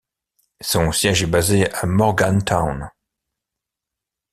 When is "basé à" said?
1.27-1.85